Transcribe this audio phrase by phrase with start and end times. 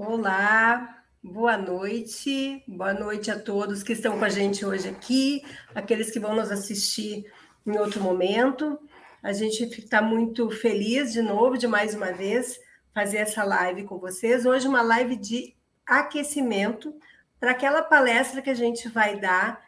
[0.00, 5.42] Olá, boa noite, boa noite a todos que estão com a gente hoje aqui,
[5.74, 7.26] aqueles que vão nos assistir
[7.66, 8.78] em outro momento.
[9.20, 12.60] A gente está muito feliz de novo, de mais uma vez,
[12.94, 14.46] fazer essa live com vocês.
[14.46, 16.94] Hoje, uma live de aquecimento
[17.40, 19.60] para aquela palestra que a gente vai dar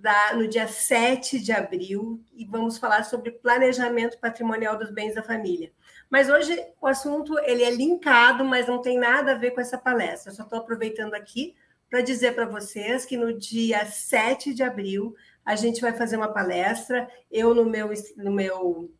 [0.00, 5.22] da, no dia 7 de abril e vamos falar sobre planejamento patrimonial dos bens da
[5.22, 5.72] família.
[6.10, 9.78] Mas hoje o assunto ele é linkado, mas não tem nada a ver com essa
[9.78, 10.30] palestra.
[10.30, 11.54] Eu só estou aproveitando aqui
[11.90, 16.32] para dizer para vocês que no dia 7 de abril a gente vai fazer uma
[16.32, 18.90] palestra, eu no meu, no meu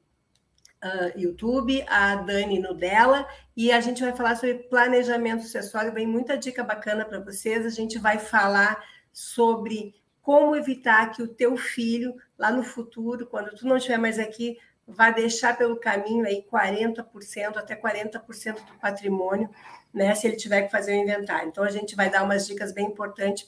[0.84, 5.92] uh, YouTube, a Dani no dela, e a gente vai falar sobre planejamento sucessório.
[5.92, 7.65] Vem muita dica bacana para vocês.
[7.65, 13.55] A gente vai falar sobre como evitar que o teu filho, lá no futuro, quando
[13.55, 14.56] tu não estiver mais aqui,
[14.88, 19.50] vá deixar pelo caminho aí 40% até 40% do patrimônio,
[19.92, 21.48] né, se ele tiver que fazer o inventário.
[21.48, 23.47] Então, a gente vai dar umas dicas bem importantes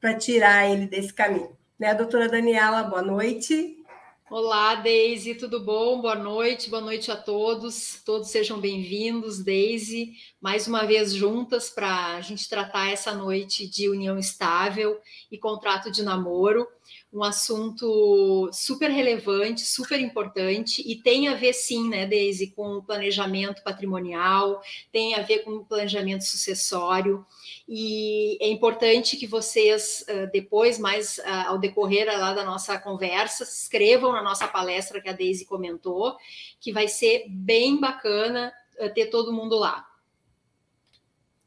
[0.00, 1.54] para tirar ele desse caminho.
[1.78, 3.84] Né, doutora Daniela, boa noite.
[4.28, 6.00] Olá, Deise, tudo bom?
[6.00, 8.02] Boa noite, boa noite a todos.
[8.04, 13.88] Todos sejam bem-vindos, Deise, mais uma vez juntas para a gente tratar essa noite de
[13.88, 16.66] união estável e contrato de namoro
[17.12, 22.82] um assunto super relevante, super importante e tem a ver sim, né, Deise, com o
[22.82, 24.60] planejamento patrimonial,
[24.92, 27.24] tem a ver com o planejamento sucessório
[27.66, 34.15] e é importante que vocês depois, mais ao decorrer lá da nossa conversa, se inscrevam
[34.16, 36.16] na nossa palestra que a Deise comentou,
[36.60, 38.52] que vai ser bem bacana
[38.94, 39.86] ter todo mundo lá.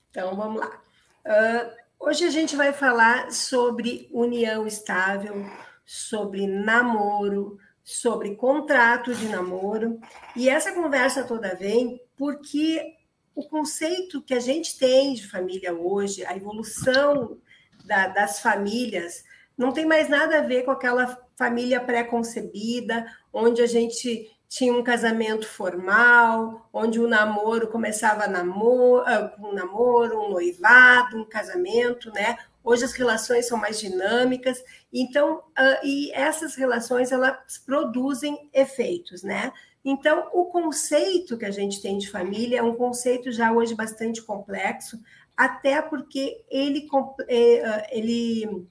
[0.09, 0.81] Então vamos lá.
[1.25, 5.45] Uh, Hoje a gente vai falar sobre união estável,
[5.85, 9.99] sobre namoro, sobre contrato de namoro.
[10.33, 12.95] E essa conversa toda vem porque
[13.35, 17.37] o conceito que a gente tem de família hoje, a evolução
[17.83, 19.25] da, das famílias,
[19.57, 21.05] não tem mais nada a ver com aquela
[21.39, 29.33] família pré-concebida, onde a gente tinha um casamento formal, onde o namoro começava namoro, ah,
[29.39, 32.37] um namoro, um noivado, um casamento, né?
[32.61, 34.61] Hoje as relações são mais dinâmicas,
[34.91, 39.53] então, uh, e essas relações elas produzem efeitos, né?
[39.85, 44.21] Então, o conceito que a gente tem de família é um conceito já hoje bastante
[44.21, 44.99] complexo,
[45.37, 46.85] até porque ele,
[47.29, 48.67] eh, ah, ele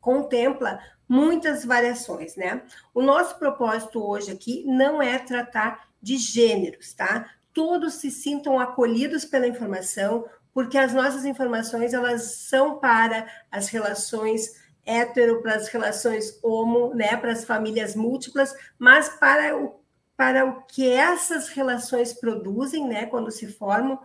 [0.00, 0.80] contempla
[1.14, 2.62] muitas variações, né?
[2.92, 7.30] O nosso propósito hoje aqui não é tratar de gêneros, tá?
[7.52, 14.64] Todos se sintam acolhidos pela informação, porque as nossas informações elas são para as relações
[14.84, 19.80] hétero, para as relações homo, né, para as famílias múltiplas, mas para o,
[20.16, 23.98] para o que essas relações produzem, né, quando se formam,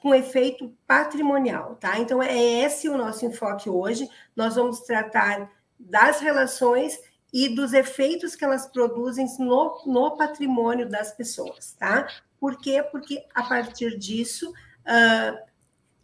[0.00, 1.98] com efeito patrimonial, tá?
[1.98, 2.34] Então é
[2.64, 4.08] esse o nosso enfoque hoje.
[4.34, 6.98] Nós vamos tratar das relações
[7.32, 12.06] e dos efeitos que elas produzem no, no patrimônio das pessoas, tá?
[12.40, 12.82] Por quê?
[12.82, 15.46] Porque a partir disso, uh,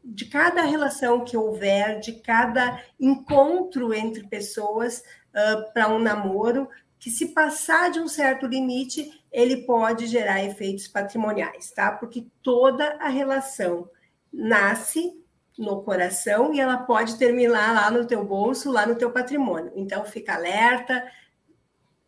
[0.05, 6.69] de cada relação que houver, de cada encontro entre pessoas uh, para um namoro,
[6.99, 11.93] que se passar de um certo limite, ele pode gerar efeitos patrimoniais, tá?
[11.93, 13.89] Porque toda a relação
[14.33, 15.22] nasce
[15.63, 19.73] no coração e ela pode terminar lá no teu bolso, lá no teu patrimônio.
[19.77, 21.07] Então fica alerta,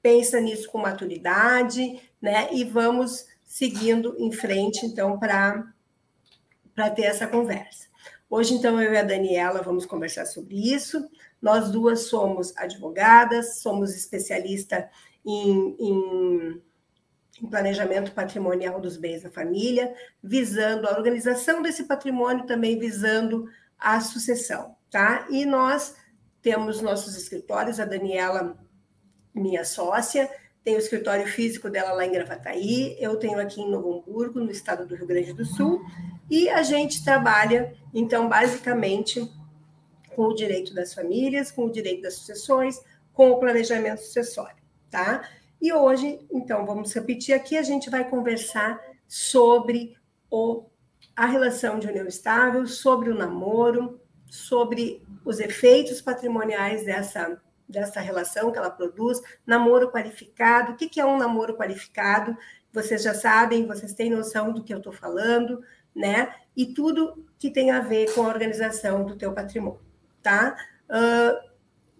[0.02, 2.48] pensa nisso com maturidade, né?
[2.52, 5.72] E vamos seguindo em frente então para
[6.74, 7.86] para ter essa conversa.
[8.28, 11.08] Hoje então eu e a Daniela vamos conversar sobre isso.
[11.40, 14.90] Nós duas somos advogadas, somos especialista
[15.24, 16.62] em, em
[17.42, 24.00] em planejamento patrimonial dos bens da família, visando a organização desse patrimônio, também visando a
[24.00, 25.26] sucessão, tá?
[25.28, 25.96] E nós
[26.40, 28.56] temos nossos escritórios, a Daniela,
[29.34, 30.30] minha sócia,
[30.62, 34.50] tem o escritório físico dela lá em Gravataí, eu tenho aqui em Novo Hamburgo, no
[34.50, 35.84] estado do Rio Grande do Sul,
[36.30, 39.30] e a gente trabalha, então, basicamente,
[40.14, 42.80] com o direito das famílias, com o direito das sucessões,
[43.12, 44.56] com o planejamento sucessório,
[44.90, 45.28] tá?
[45.64, 48.78] E hoje, então, vamos repetir aqui, a gente vai conversar
[49.08, 49.96] sobre
[50.30, 50.66] o,
[51.16, 58.52] a relação de união estável, sobre o namoro, sobre os efeitos patrimoniais dessa, dessa relação
[58.52, 60.72] que ela produz, namoro qualificado.
[60.72, 62.36] O que, que é um namoro qualificado?
[62.70, 65.64] Vocês já sabem, vocês têm noção do que eu estou falando,
[65.96, 66.34] né?
[66.54, 69.80] E tudo que tem a ver com a organização do teu patrimônio,
[70.22, 70.58] tá?
[70.90, 71.53] Uh,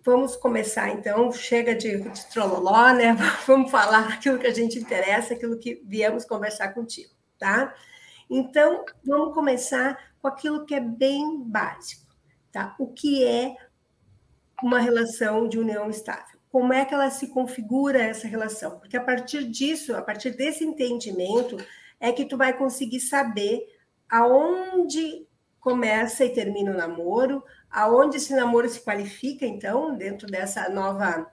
[0.05, 3.17] Vamos começar, então, chega de, de trololó, né?
[3.47, 7.75] Vamos falar aquilo que a gente interessa, aquilo que viemos conversar contigo, tá?
[8.29, 12.15] Então, vamos começar com aquilo que é bem básico,
[12.53, 12.75] tá?
[12.79, 13.57] O que é
[14.63, 16.39] uma relação de união estável?
[16.51, 18.79] Como é que ela se configura essa relação?
[18.79, 21.57] Porque a partir disso, a partir desse entendimento,
[21.99, 23.67] é que tu vai conseguir saber
[24.11, 25.27] aonde
[25.61, 27.43] começa e termina o namoro,
[27.75, 31.27] aonde esse namoro se qualifica, então, dentro dessa nova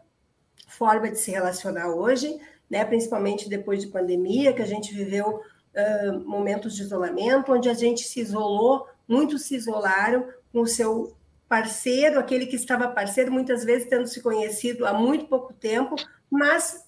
[0.68, 2.84] forma de se relacionar hoje, né?
[2.84, 8.04] principalmente depois de pandemia, que a gente viveu uh, momentos de isolamento, onde a gente
[8.04, 11.16] se isolou, muitos se isolaram com o seu
[11.48, 15.96] parceiro, aquele que estava parceiro, muitas vezes tendo se conhecido há muito pouco tempo,
[16.30, 16.88] mas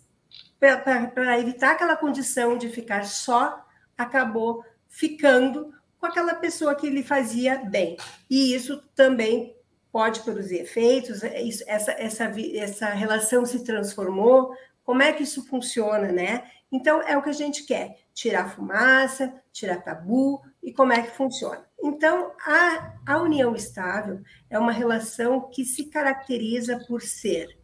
[0.60, 3.64] para evitar aquela condição de ficar só,
[3.96, 5.74] acabou ficando
[6.04, 7.96] com aquela pessoa que lhe fazia bem.
[8.30, 9.56] E isso também
[9.90, 14.54] pode produzir efeitos, é isso, essa, essa, essa relação se transformou,
[14.84, 16.44] como é que isso funciona, né?
[16.70, 21.16] Então, é o que a gente quer, tirar fumaça, tirar tabu, e como é que
[21.16, 21.64] funciona.
[21.82, 24.20] Então, a, a união estável
[24.50, 27.58] é uma relação que se caracteriza por ser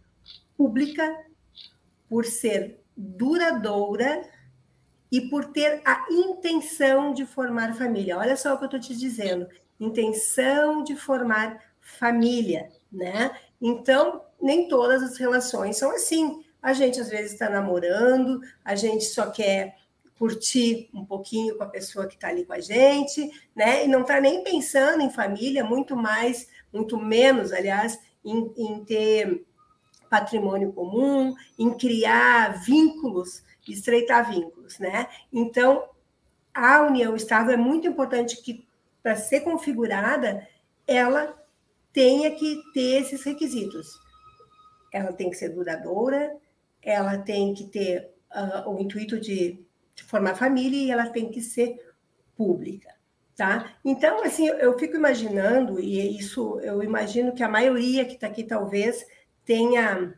[0.55, 1.13] pública,
[2.07, 4.21] por ser duradoura,
[5.11, 8.17] e por ter a intenção de formar família.
[8.17, 9.47] Olha só o que eu estou te dizendo:
[9.79, 13.31] intenção de formar família, né?
[13.61, 16.43] Então, nem todas as relações são assim.
[16.61, 19.77] A gente às vezes está namorando, a gente só quer
[20.17, 23.85] curtir um pouquinho com a pessoa que está ali com a gente, né?
[23.85, 29.45] E não está nem pensando em família, muito mais, muito menos, aliás, em, em ter
[30.09, 33.43] patrimônio comum, em criar vínculos
[33.73, 35.07] estreitar vínculos, né?
[35.31, 35.89] Então,
[36.53, 38.67] a união estável é muito importante que,
[39.01, 40.47] para ser configurada,
[40.87, 41.37] ela
[41.93, 43.99] tenha que ter esses requisitos.
[44.91, 46.35] Ela tem que ser duradoura,
[46.81, 49.63] ela tem que ter uh, o intuito de,
[49.95, 51.77] de formar família e ela tem que ser
[52.35, 52.93] pública,
[53.35, 53.73] tá?
[53.83, 58.43] Então, assim, eu fico imaginando, e isso eu imagino que a maioria que está aqui
[58.43, 59.05] talvez
[59.45, 60.13] tenha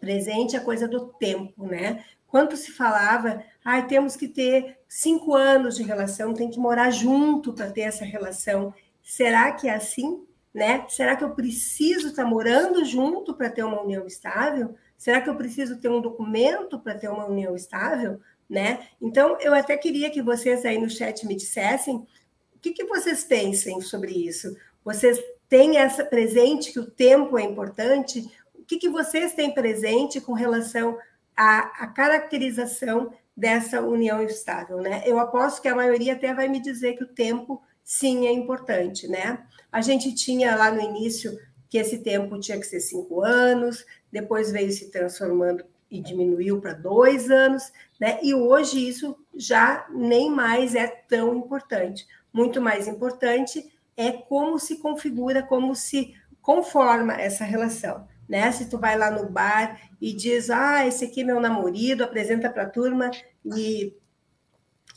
[0.00, 2.04] presente a coisa do tempo, né?
[2.36, 7.50] Quanto se falava, ah, temos que ter cinco anos de relação, tem que morar junto
[7.54, 8.74] para ter essa relação.
[9.02, 10.22] Será que é assim?
[10.52, 10.84] Né?
[10.90, 14.74] Será que eu preciso estar tá morando junto para ter uma união estável?
[14.98, 18.20] Será que eu preciso ter um documento para ter uma união estável?
[18.50, 18.86] Né?
[19.00, 22.06] Então, eu até queria que vocês aí no chat me dissessem
[22.54, 24.54] o que, que vocês pensem sobre isso.
[24.84, 25.18] Vocês
[25.48, 28.30] têm essa presente que o tempo é importante?
[28.54, 30.98] O que, que vocês têm presente com relação
[31.36, 35.02] a, a caracterização dessa união estável, né?
[35.04, 39.06] Eu aposto que a maioria até vai me dizer que o tempo sim é importante,
[39.06, 39.44] né?
[39.70, 41.38] A gente tinha lá no início
[41.68, 46.72] que esse tempo tinha que ser cinco anos, depois veio se transformando e diminuiu para
[46.72, 48.18] dois anos, né?
[48.22, 52.06] E hoje isso já nem mais é tão importante.
[52.32, 58.50] Muito mais importante é como se configura, como se conforma essa relação né?
[58.52, 62.50] Se tu vai lá no bar e diz, ah, esse aqui é meu namorado, apresenta
[62.50, 63.10] para a turma
[63.44, 63.94] e,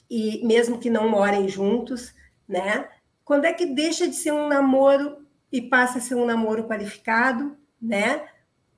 [0.10, 2.14] e mesmo que não morem juntos,
[2.48, 2.88] né?
[3.24, 7.58] Quando é que deixa de ser um namoro e passa a ser um namoro qualificado,
[7.82, 8.28] né?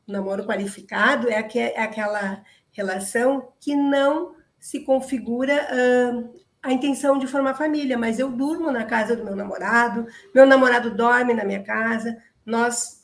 [0.08, 7.18] O namoro qualificado é, aqu é aquela relação que não se configura uh, a intenção
[7.18, 11.44] de formar família, mas eu durmo na casa do meu namorado, meu namorado dorme na
[11.44, 13.01] minha casa, nós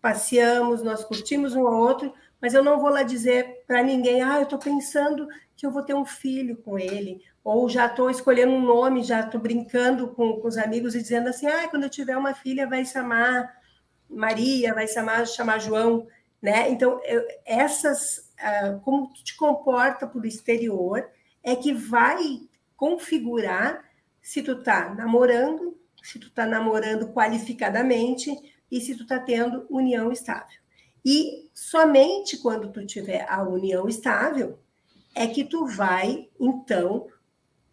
[0.00, 4.36] passeamos, nós curtimos um ao outro, mas eu não vou lá dizer para ninguém, ah,
[4.36, 8.52] eu estou pensando que eu vou ter um filho com ele, ou já estou escolhendo
[8.52, 11.90] um nome, já estou brincando com, com, os amigos e dizendo assim, ah, quando eu
[11.90, 13.52] tiver uma filha vai chamar
[14.08, 16.06] Maria, vai chamar, chamar João,
[16.40, 16.70] né?
[16.70, 21.08] Então, eu, essas, uh, como tu te comporta por exterior,
[21.42, 22.40] é que vai
[22.76, 23.84] configurar
[24.22, 28.30] se tu está namorando, se tu está namorando qualificadamente,
[28.70, 30.58] e se tu está tendo união estável.
[31.04, 34.58] E somente quando tu tiver a união estável
[35.14, 37.08] é que tu vai, então,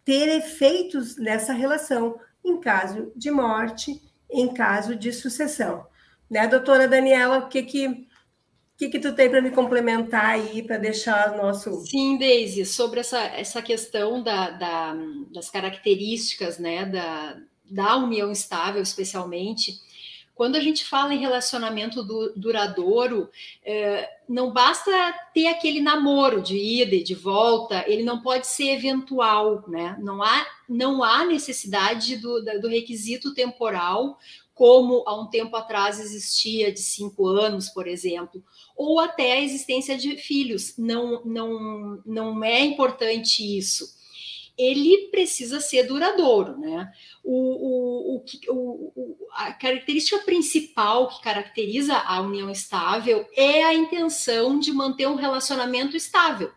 [0.04, 4.00] ter efeitos nessa relação, em caso de morte,
[4.30, 5.86] em caso de sucessão.
[6.28, 8.06] Né, doutora Daniela, o que que
[8.76, 11.80] o que, que tu tem para me complementar aí, para deixar o nosso.
[11.86, 14.94] Sim, Deise, sobre essa, essa questão da, da,
[15.32, 19.80] das características né, da, da união estável, especialmente,
[20.36, 23.30] quando a gente fala em relacionamento du duradouro,
[23.64, 24.90] é, não basta
[25.32, 29.96] ter aquele namoro de ida e de volta, ele não pode ser eventual, né?
[29.98, 34.18] Não há, não há necessidade do, do requisito temporal,
[34.54, 38.44] como há um tempo atrás existia de cinco anos, por exemplo,
[38.76, 40.74] ou até a existência de filhos.
[40.76, 43.95] Não, não, não é importante isso.
[44.58, 46.90] Ele precisa ser duradouro, né?
[47.22, 54.58] O, o, o, o, a característica principal que caracteriza a união estável é a intenção
[54.58, 56.50] de manter um relacionamento estável,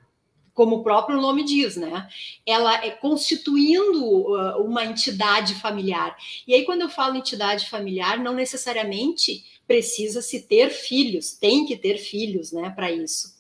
[0.54, 2.08] como o próprio nome diz, né?
[2.46, 6.16] Ela é constituindo uh, uma entidade familiar.
[6.48, 11.78] E aí, quando eu falo entidade familiar, não necessariamente precisa se ter filhos, tem que
[11.78, 13.39] ter filhos, né, para isso.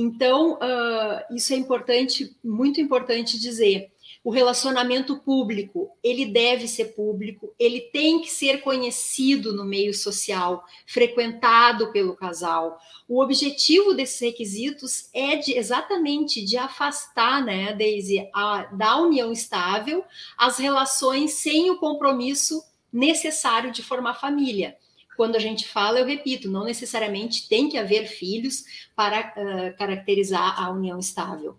[0.00, 3.90] Então, uh, isso é importante, muito importante dizer.
[4.22, 10.64] O relacionamento público, ele deve ser público, ele tem que ser conhecido no meio social,
[10.86, 12.78] frequentado pelo casal.
[13.08, 20.04] O objetivo desses requisitos é de, exatamente de afastar, né, Daisy, a, da união estável
[20.36, 22.62] as relações sem o compromisso
[22.92, 24.76] necessário de formar família
[25.18, 28.62] quando a gente fala, eu repito, não necessariamente tem que haver filhos
[28.94, 31.56] para uh, caracterizar a união estável.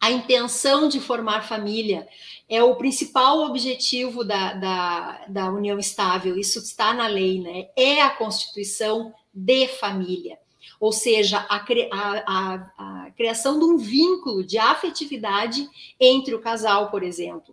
[0.00, 2.06] A intenção de formar família
[2.48, 7.66] é o principal objetivo da, da, da união estável, isso está na lei, né?
[7.74, 10.38] É a constituição de família,
[10.78, 16.88] ou seja, a, a, a, a criação de um vínculo de afetividade entre o casal,
[16.88, 17.52] por exemplo.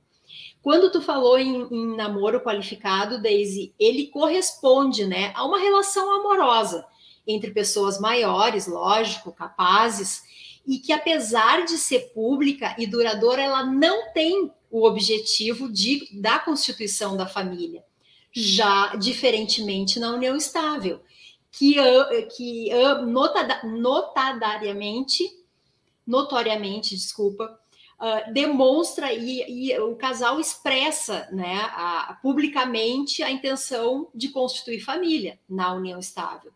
[0.63, 6.87] Quando tu falou em, em, namoro qualificado, Daisy, ele corresponde, né, a uma relação amorosa
[7.27, 10.23] entre pessoas maiores, lógico, capazes,
[10.65, 16.39] e que apesar de ser pública e duradoura, ela não tem o objetivo de, da
[16.39, 17.83] constituição da família.
[18.31, 21.01] Já diferentemente na união estável,
[21.51, 21.75] que,
[22.37, 22.69] que
[23.65, 25.29] notadariamente,
[26.07, 27.59] notoriamente, desculpa,
[28.03, 35.39] uh, demonstra e, e, o casal expressa né, a, publicamente a intenção de constituir família
[35.47, 36.51] na união estável.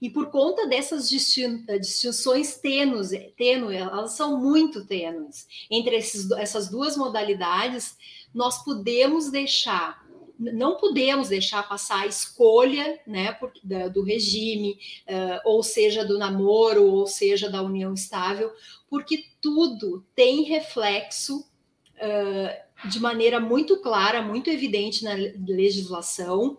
[0.00, 6.96] E por conta dessas distinções tênues, tênues elas são muito tênues, entre esses, essas duas
[6.96, 7.96] modalidades,
[8.34, 10.04] nós podemos deixar
[10.38, 16.18] não podemos deixar passar a escolha né, por, da, do regime, uh, ou seja, do
[16.18, 18.50] namoro, ou seja, da união estável,
[18.88, 26.58] porque tudo tem reflexo uh, de maneira muito clara, muito evidente na legislação,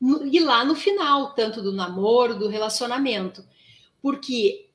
[0.00, 3.44] no, e lá no final, tanto do namoro, do relacionamento.
[4.02, 4.65] Porque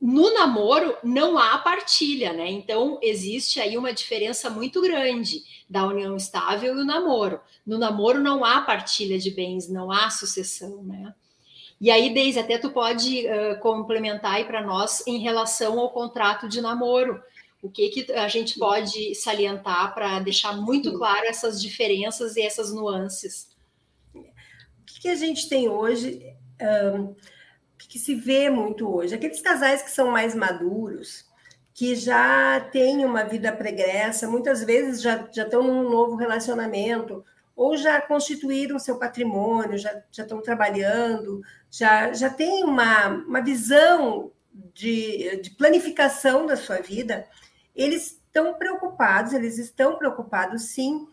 [0.00, 2.50] no namoro não há partilha, né?
[2.50, 7.40] Então existe aí uma diferença muito grande da união estável e o namoro.
[7.66, 11.14] No namoro não há partilha de bens, não há sucessão, né?
[11.80, 16.46] E aí, Deise, até tu pode uh, complementar aí para nós em relação ao contrato
[16.46, 17.22] de namoro.
[17.62, 22.72] O que, que a gente pode salientar para deixar muito claro essas diferenças e essas
[22.72, 23.48] nuances?
[24.14, 24.22] O
[24.84, 26.22] que, a gente tem hoje,
[26.60, 27.14] um,
[27.88, 29.14] que, se vê muito hoje?
[29.14, 31.28] Aqueles casais que são mais maduros,
[31.72, 37.24] que já têm uma vida pregressa, muitas vezes já, já estão num novo relacionamento,
[37.56, 44.32] ou já constituíram seu patrimônio, já, já estão trabalhando, já, já têm uma, uma visão
[44.74, 47.26] de, de planificação da sua vida,
[47.74, 51.08] eles estão preocupados, eles estão preocupados sim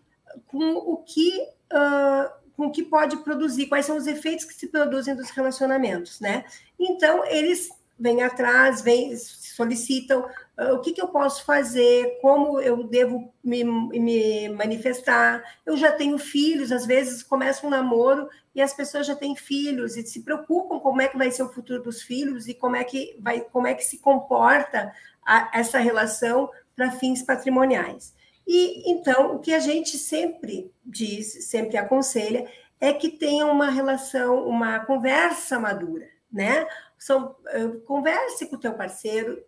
[0.46, 1.42] com o que
[1.74, 6.20] uh, com o que pode produzir, quais são os efeitos que se produzem dos relacionamentos,
[6.20, 6.44] né?
[6.80, 10.22] Então eles vêm atrás, vêm, solicitam
[10.58, 15.44] uh, o que, que, eu posso fazer, como eu devo me, me, manifestar.
[15.66, 19.96] Eu já tenho filhos, às vezes começa um namoro e as pessoas já têm filhos
[19.96, 22.84] e se preocupam como é que vai ser o futuro dos filhos e como é
[22.84, 24.92] que vai, como é que se comporta
[25.26, 28.14] a, essa relação para fins patrimoniais.
[28.48, 32.50] E então o que a gente sempre diz, sempre aconselha,
[32.80, 36.66] é que tenha uma relação, uma conversa madura, né?
[36.98, 39.44] São, eh, converse com o teu parceiro,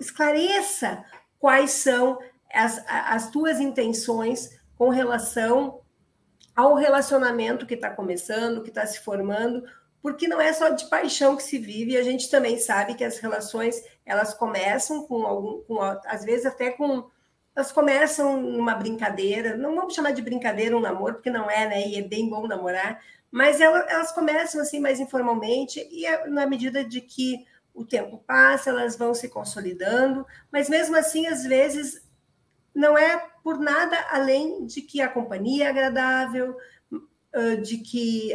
[0.00, 1.04] esclareça
[1.38, 2.18] quais são
[2.52, 5.80] as, as tuas intenções com relação
[6.56, 9.62] ao relacionamento que está começando, que está se formando,
[10.02, 13.18] porque não é só de paixão que se vive, a gente também sabe que as
[13.18, 17.08] relações elas começam com algum, com, às vezes até com
[17.54, 21.88] elas começam numa brincadeira, não vamos chamar de brincadeira um namoro, porque não é, né?
[21.88, 26.84] E é bem bom namorar, mas elas começam assim mais informalmente e é na medida
[26.84, 32.04] de que o tempo passa, elas vão se consolidando, mas mesmo assim, às vezes,
[32.74, 36.56] não é por nada além de que a companhia é agradável,
[37.62, 38.32] de que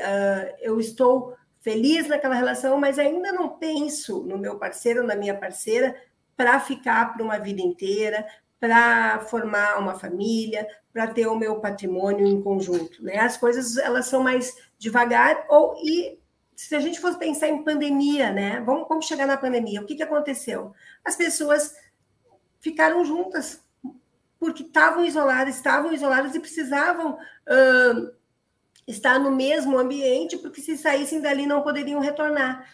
[0.59, 5.95] eu estou feliz naquela relação, mas ainda não penso no meu parceiro, na minha parceira,
[6.37, 8.25] para ficar por uma vida inteira,
[8.65, 13.03] para formar uma família, para ter o meu patrimônio em conjunto.
[13.03, 13.19] Né?
[13.19, 16.17] As coisas elas são mais devagar, ou e
[16.55, 18.59] se a gente fosse pensar em pandemia, né?
[18.61, 19.81] Vamos, vamos chegar na pandemia.
[19.81, 20.73] O que, que aconteceu?
[21.03, 21.75] As pessoas
[22.59, 23.63] ficaram juntas
[24.39, 28.11] porque estavam isolados, estavam isolados e precisavam uh,
[28.87, 32.67] estar no mesmo ambiente, porque se saíssem dali não poderiam retornar.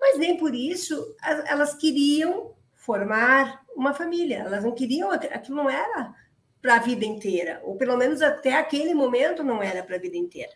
[0.00, 2.55] Mas nem por isso elas queriam
[2.86, 6.14] formar uma família, elas não queriam, aquilo não era
[6.62, 10.16] para a vida inteira, ou pelo menos até aquele momento não era para a vida
[10.16, 10.52] inteira.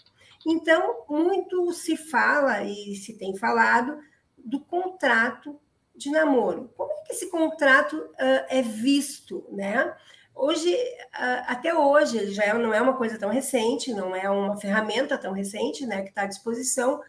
[0.47, 3.99] Então, muito se fala e se tem falado
[4.39, 5.61] do contrato
[5.95, 6.73] de namoro.
[6.77, 9.95] Como é que esse contrato uh, é visto, né?
[10.35, 14.57] Hoje, uh, até hoje, já é, não é uma coisa tão recente, não é uma
[14.57, 17.03] ferramenta tão recente, né, que está à disposição,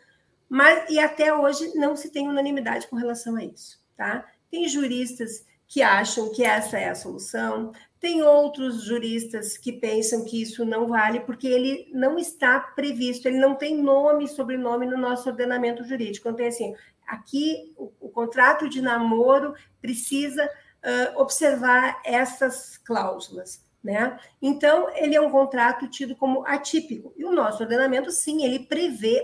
[0.49, 4.27] mas e até hoje não se tem unanimidade com relação a isso, tá?
[4.51, 10.41] Tem juristas que acham que essa é a solução, tem outros juristas que pensam que
[10.41, 14.97] isso não vale porque ele não está previsto, ele não tem nome e sobrenome no
[14.97, 16.27] nosso ordenamento jurídico.
[16.27, 16.75] Então, tem assim,
[17.07, 23.63] aqui o, o contrato de namoro precisa uh, observar essas cláusulas.
[23.83, 24.19] Né?
[24.41, 27.13] Então, ele é um contrato tido como atípico.
[27.15, 29.21] E o nosso ordenamento, sim, ele prevê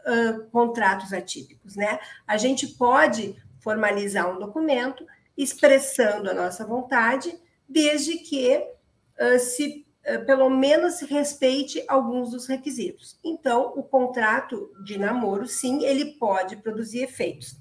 [0.00, 1.76] uh, contratos atípicos.
[1.76, 1.98] Né?
[2.26, 5.06] A gente pode formalizar um documento
[5.36, 7.36] expressando a nossa vontade,
[7.68, 13.18] desde que uh, se uh, pelo menos respeite alguns dos requisitos.
[13.24, 17.56] Então, o contrato de namoro, sim, ele pode produzir efeitos,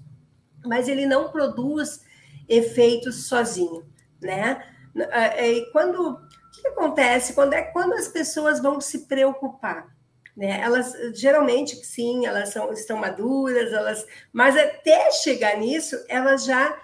[0.66, 2.02] mas ele não produz
[2.48, 3.88] efeitos sozinho,
[4.22, 4.62] né?
[4.94, 9.96] Uh, e quando o que acontece quando é quando as pessoas vão se preocupar?
[10.36, 10.60] Né?
[10.62, 16.76] Elas geralmente sim, elas são, estão maduras, elas, mas até chegar nisso, elas já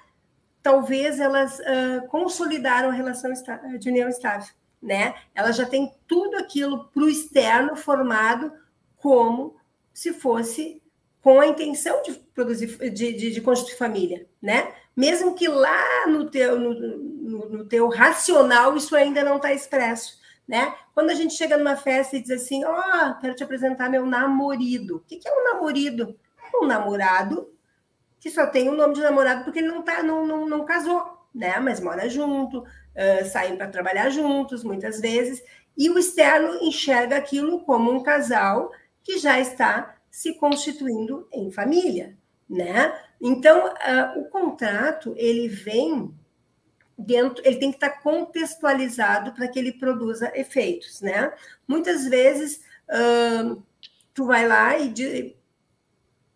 [0.62, 3.32] talvez elas uh, consolidaram a relação
[3.80, 5.16] de união estável, né?
[5.34, 8.52] Elas já têm tudo aquilo para o externo formado
[8.98, 9.56] como
[9.94, 10.82] se fosse
[11.22, 14.74] com a intenção de produzir, de, de, de constituir família, né?
[14.96, 20.19] Mesmo que lá no teu, no, no, no teu racional isso ainda não está expresso,
[20.50, 20.74] né?
[20.96, 24.04] Quando a gente chega numa festa e diz assim, ó, oh, quero te apresentar meu
[24.04, 24.96] namorado.
[24.96, 26.20] O que é um namorado?
[26.56, 27.54] Um namorado
[28.20, 31.06] que só tem o nome de namorado porque ele não, tá, não, não, não casou,
[31.34, 31.60] né?
[31.60, 35.42] Mas mora junto, uh, saem para trabalhar juntos muitas vezes,
[35.78, 38.72] e o externo enxerga aquilo como um casal
[39.04, 42.18] que já está se constituindo em família,
[42.50, 43.00] né?
[43.22, 46.12] Então, uh, o contrato ele vem
[47.00, 51.32] dentro, ele tem que estar contextualizado para que ele produza efeitos, né?
[51.68, 53.62] Muitas vezes uh,
[54.14, 55.36] tu vai lá e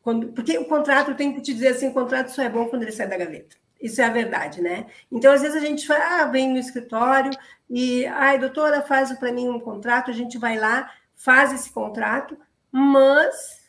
[0.01, 2.83] quando, porque o contrato, tenho que te dizer assim, o contrato só é bom quando
[2.83, 3.55] ele sai da gaveta.
[3.81, 4.87] Isso é a verdade, né?
[5.11, 7.31] Então, às vezes a gente fala, ah, vem no escritório
[7.69, 12.37] e, ai, doutora, faz para mim um contrato, a gente vai lá, faz esse contrato,
[12.71, 13.61] mas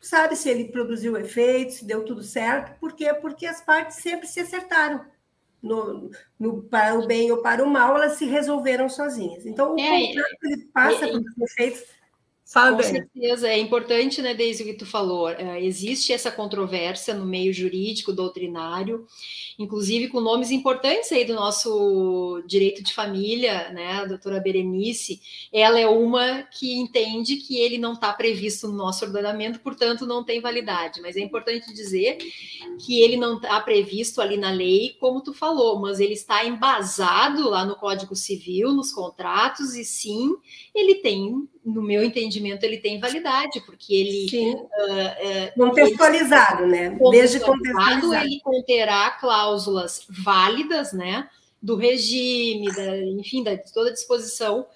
[0.00, 3.12] sabe se ele produziu efeito, se deu tudo certo, por quê?
[3.14, 5.04] Porque as partes sempre se acertaram.
[5.60, 9.44] No, no, para o bem ou para o mal, elas se resolveram sozinhas.
[9.44, 11.97] Então, o é, contrato ele passa é, por efeitos
[12.50, 17.12] Fala, Com certeza, é importante, né, desde o que tu falou, é, existe essa controvérsia
[17.12, 19.06] no meio jurídico, doutrinário,
[19.58, 25.20] inclusive com nomes importantes aí do nosso direito de família, né, a doutora Berenice,
[25.52, 30.24] ela é uma que entende que ele não está previsto no nosso ordenamento, portanto não
[30.24, 32.16] tem validade, mas é importante dizer
[32.78, 37.50] que ele não está previsto ali na lei, como tu falou, mas ele está embasado
[37.50, 40.34] lá no Código Civil, nos contratos, e sim,
[40.74, 44.54] ele tem no meu entendimento, ele tem validade, porque ele.
[44.54, 46.98] Uh, uh, contextualizado, ele, né?
[47.10, 51.28] Desde contextualizado, ele conterá cláusulas válidas, né?
[51.60, 54.66] Do regime, da, enfim, da, de toda a disposição.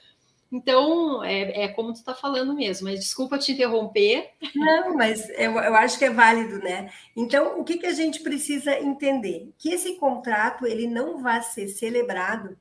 [0.50, 4.28] Então, é, é como tu está falando mesmo, mas desculpa te interromper.
[4.54, 6.92] Não, mas eu, eu acho que é válido, né?
[7.16, 9.50] Então, o que, que a gente precisa entender?
[9.56, 12.58] Que esse contrato ele não vai ser celebrado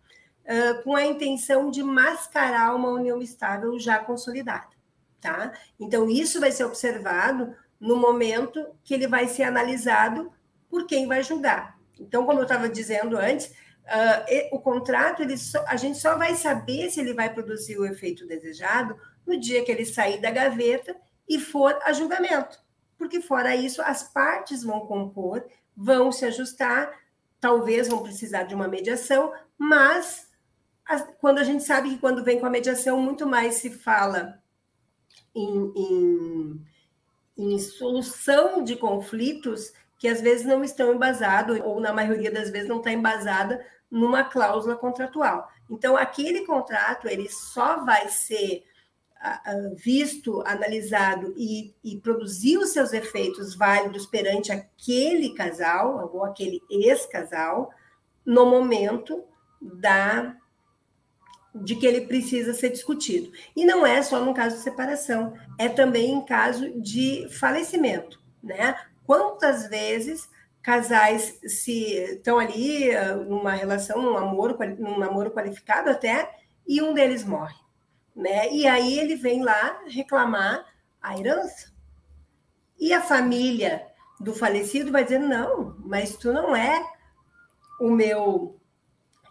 [0.84, 4.70] com a intenção de mascarar uma união estável já consolidada,
[5.20, 5.54] tá?
[5.80, 10.32] Então, isso vai ser observado no momento que ele vai ser analisado
[10.70, 11.78] por quem vai julgar.
[12.00, 16.36] Então, como eu estava dizendo antes, uh, o contrato, ele só, a gente só vai
[16.36, 20.96] saber se ele vai produzir o efeito desejado no dia que ele sair da gaveta
[21.28, 22.60] e for a julgamento.
[22.98, 25.44] Porque, fora isso, as partes vão compor,
[25.76, 26.92] vão se ajustar,
[27.40, 30.30] talvez vão precisar de uma mediação, mas
[31.20, 34.42] quando a gente sabe que quando vem com a mediação, muito mais se fala
[35.36, 36.62] em, em,
[37.38, 42.68] em solução de conflitos que às vezes não estão embasados, ou na maioria das vezes
[42.68, 45.48] não está embasada numa cláusula contratual.
[45.70, 48.64] Então, aquele contrato ele só vai ser
[49.76, 57.70] visto, analisado e, e, produzir os seus efeitos válidos perante aquele casal ou aquele ex-casal
[58.26, 59.24] no momento
[59.62, 60.36] da
[61.54, 63.32] de que ele precisa ser discutido.
[63.56, 68.76] E não é só no caso de separação, é também em caso de falecimento, né?
[69.06, 70.30] Quantas vezes
[70.62, 76.32] casais se estão ali eh, numa relação, num namoro, num namoro qualificado até,
[76.68, 77.56] e um deles morre,
[78.16, 78.50] né?
[78.52, 80.66] E aí ele vem lá reclamar
[81.02, 81.72] a herança.
[82.80, 83.86] E a família
[84.20, 86.84] do falecido vai dizer: "Não, mas tu não é
[87.80, 88.56] o meu,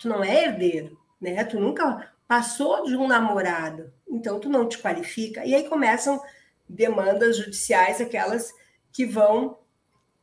[0.00, 1.44] tu não é herdeiro, né?
[1.44, 5.44] Tu nunca passou de um namorado, então tu não te qualifica".
[5.44, 6.22] E aí começam
[6.68, 8.54] demandas judiciais aquelas
[8.92, 9.58] que vão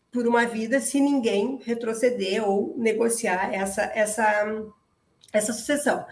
[0.10, 4.26] por uma vida se ninguém retroceder ou negociar essa, essa,
[5.34, 6.06] essa sucessão,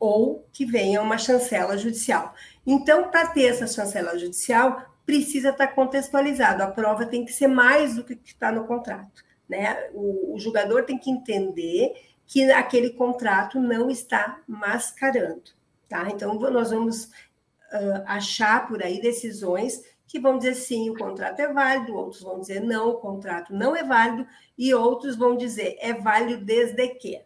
[0.00, 2.34] ou que venha uma chancela judicial.
[2.66, 6.64] Então, para ter essa chancela judicial, precisa estar contextualizado.
[6.64, 9.24] A prova tem que ser mais do que está no contrato.
[9.48, 9.90] Né?
[9.94, 11.94] O, o julgador tem que entender
[12.26, 15.50] que aquele contrato não está mascarando.
[15.88, 16.08] Tá?
[16.10, 21.52] Então, nós vamos uh, achar por aí decisões que vão dizer sim, o contrato é
[21.52, 25.92] válido, outros vão dizer não, o contrato não é válido, e outros vão dizer é
[25.92, 27.20] válido desde que.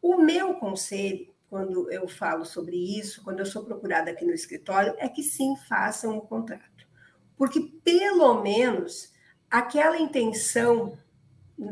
[0.00, 4.94] O meu conselho, quando eu falo sobre isso, quando eu sou procurada aqui no escritório,
[4.96, 6.86] é que sim, façam o contrato.
[7.36, 9.12] Porque pelo menos
[9.50, 10.96] aquela intenção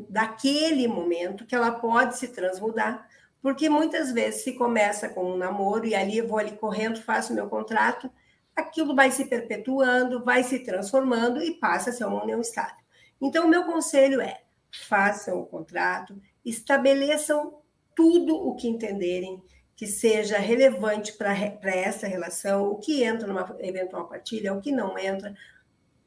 [0.08, 3.08] daquele momento que ela pode se transmudar,
[3.40, 7.32] porque muitas vezes se começa com um namoro e ali eu vou ali correndo, faço
[7.32, 8.10] meu contrato,
[8.54, 12.76] aquilo vai se perpetuando, vai se transformando e passa a ser uma união estável.
[13.20, 14.42] Então, o meu conselho é:
[14.88, 17.58] façam o contrato, estabeleçam
[17.94, 19.42] tudo o que entenderem
[19.74, 21.34] que seja relevante para
[21.74, 25.34] essa relação, o que entra numa eventual partilha, o que não entra,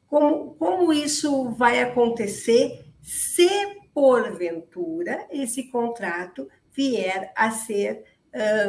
[0.06, 3.48] como, como isso vai acontecer se,
[3.92, 8.04] porventura, esse contrato vier a ser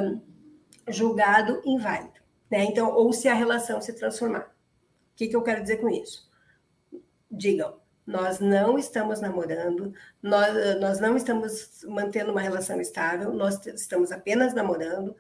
[0.02, 0.22] um,
[0.92, 2.20] julgado inválido.
[2.52, 2.66] Né?
[2.66, 4.54] Então, ou se a relação se transformar.
[5.14, 6.30] O que, que eu quero dizer com isso?
[7.32, 14.12] Digam, nós não estamos namorando, nós, nós não estamos mantendo uma relação estável, nós estamos
[14.12, 15.16] apenas namorando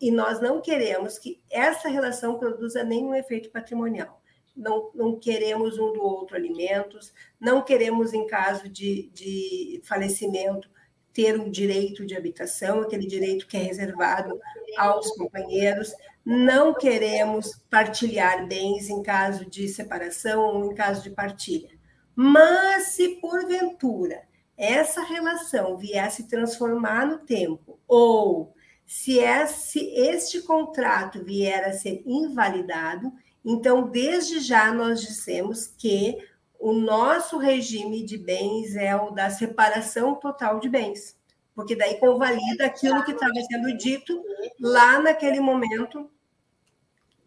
[0.00, 4.20] e nós não queremos que essa relação produza nenhum efeito patrimonial.
[4.56, 10.68] Não, não queremos um do outro alimentos, não queremos, em caso de, de falecimento,
[11.12, 14.38] ter o direito de habitação, aquele direito que é reservado
[14.76, 15.92] aos companheiros,
[16.24, 21.70] não queremos partilhar bens em caso de separação ou em caso de partilha.
[22.16, 24.22] Mas se porventura
[24.56, 28.54] essa relação vier a se transformar no tempo, ou
[28.86, 33.12] se esse, este contrato vier a ser invalidado,
[33.44, 36.16] então desde já nós dissemos que
[36.58, 41.16] o nosso regime de bens é o da separação total de bens,
[41.54, 44.22] porque daí convalida aquilo que estava sendo dito
[44.58, 46.10] lá naquele momento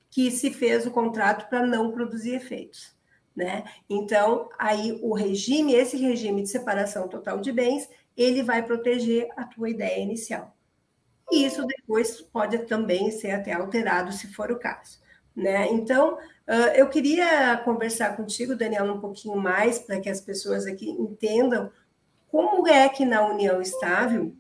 [0.10, 2.96] que se fez o contrato para não produzir efeitos.
[3.36, 3.64] Né?
[3.88, 9.44] Então, aí o regime, esse regime de separação total de bens, ele vai proteger a
[9.44, 10.58] tua ideia inicial.
[11.32, 15.00] E isso depois pode também ser até alterado, se for o caso.
[15.38, 15.72] Né?
[15.72, 16.18] Então,
[16.76, 21.72] eu queria conversar contigo, Daniela, um pouquinho mais, para que as pessoas aqui entendam
[22.28, 24.34] como é que na união estável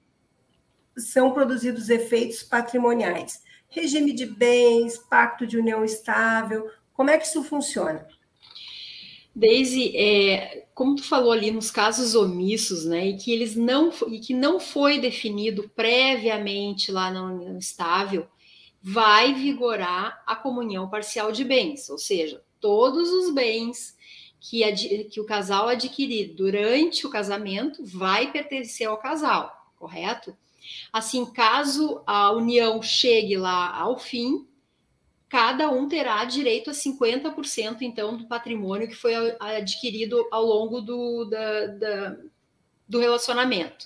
[0.97, 7.43] são produzidos efeitos patrimoniais regime de bens, pacto de união estável, como é que isso
[7.43, 8.07] funciona?
[9.36, 14.19] Daisy, é, como tu falou ali nos casos omissos, né, e que eles não e
[14.19, 18.27] que não foi definido previamente lá na união estável,
[18.89, 23.97] vai vigorar a comunhão parcial de bens, ou seja, todos os bens
[24.39, 24.63] que,
[25.04, 30.38] que o casal adquirir durante o casamento vai pertencer ao casal, correto?
[30.93, 34.47] Assim, caso a união chegue lá ao fim,
[35.28, 41.26] cada um terá direito a 50% então do patrimônio que foi adquirido ao longo do,
[41.26, 42.17] da, da,
[42.88, 43.86] do relacionamento.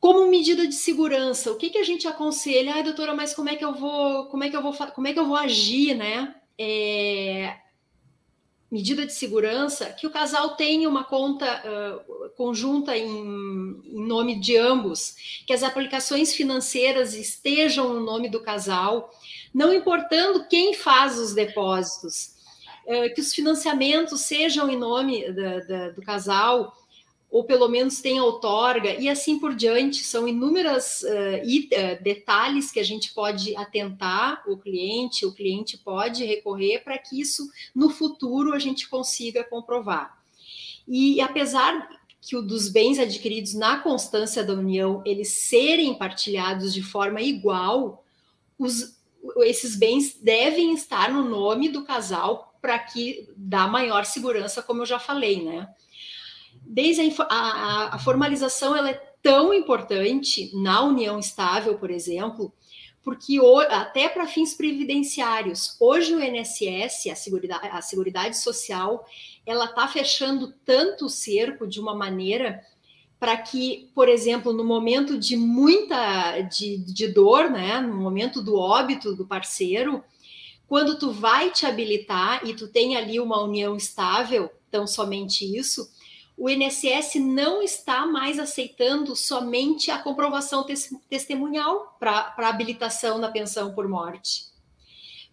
[0.00, 2.74] Como medida de segurança, o que, que a gente aconselha?
[2.74, 5.12] Ai, doutora, mas como é que eu vou, como é que eu vou, como é
[5.12, 6.34] que eu vou agir, né?
[6.58, 7.54] É,
[8.70, 14.56] medida de segurança que o casal tenha uma conta uh, conjunta em, em, nome de
[14.56, 19.10] ambos, que as aplicações financeiras estejam no nome do casal,
[19.52, 22.34] não importando quem faz os depósitos,
[22.86, 26.72] uh, que os financiamentos sejam em nome da, da, do casal
[27.30, 30.02] ou pelo menos tem outorga, e assim por diante.
[30.02, 36.24] São inúmeros uh, uh, detalhes que a gente pode atentar, o cliente, o cliente pode
[36.24, 40.18] recorrer para que isso no futuro a gente consiga comprovar.
[40.88, 41.88] E apesar
[42.20, 48.04] que o dos bens adquiridos na constância da união, eles serem partilhados de forma igual,
[48.58, 48.98] os,
[49.38, 54.86] esses bens devem estar no nome do casal para que dá maior segurança, como eu
[54.86, 55.68] já falei, né?
[56.72, 62.52] Desde a, a, a formalização ela é tão importante na união estável, por exemplo,
[63.02, 69.04] porque até para fins previdenciários, hoje o INSS, a Seguridade, a Seguridade Social,
[69.44, 72.64] ela está fechando tanto o cerco de uma maneira
[73.18, 78.54] para que, por exemplo, no momento de muita de, de dor, né, no momento do
[78.54, 80.04] óbito do parceiro,
[80.68, 85.90] quando tu vai te habilitar e tu tem ali uma união estável, tão somente isso,
[86.40, 90.64] o INSS não está mais aceitando somente a comprovação
[91.06, 94.46] testemunhal para habilitação da pensão por morte.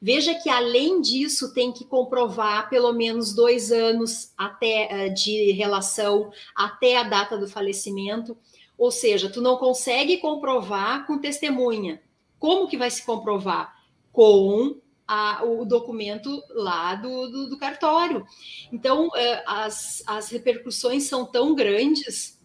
[0.01, 6.29] Veja que, além disso, tem que comprovar pelo menos dois anos até eh, de relação
[6.53, 8.37] até a data do falecimento.
[8.77, 12.01] Ou seja, tu não consegue comprovar com testemunha.
[12.37, 13.73] Como que vai se comprovar?
[14.11, 14.75] Com
[15.07, 18.25] a, o documento lá do, do, do cartório.
[18.71, 22.37] Então, é, as, as repercussões são tão grandes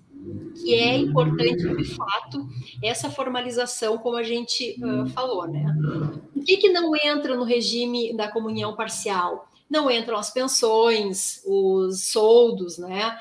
[0.62, 2.46] que é importante, de fato,
[2.83, 5.64] essa formalização, como a gente uh, falou, né?
[6.37, 9.48] O que, que não entra no regime da comunhão parcial?
[9.68, 13.18] Não entram as pensões, os soldos, né?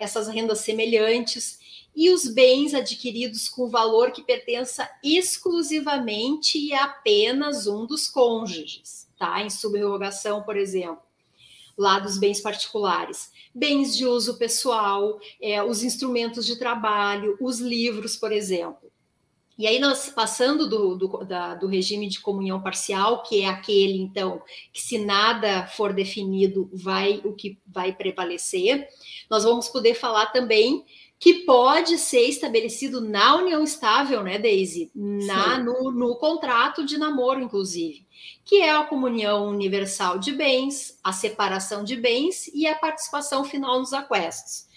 [0.00, 1.58] Essas rendas semelhantes
[1.98, 9.42] e os bens adquiridos com valor que pertença exclusivamente e apenas um dos cônjuges, tá?
[9.42, 11.02] Em subrogação, por exemplo,
[11.76, 13.32] lá dos bens particulares.
[13.52, 18.92] Bens de uso pessoal, é, os instrumentos de trabalho, os livros, por exemplo.
[19.58, 23.98] E aí, nós passando do, do, da, do regime de comunhão parcial, que é aquele,
[23.98, 24.40] então,
[24.72, 28.86] que se nada for definido, vai o que vai prevalecer,
[29.28, 30.84] nós vamos poder falar também
[31.18, 34.90] que pode ser estabelecido na união estável, né, Daisy?
[34.94, 38.06] Na, no, no, contrato de namoro, inclusive,
[38.44, 43.80] que é a comunhão universal de bens, a separação de bens e a participação final
[43.80, 44.68] nos aquestos.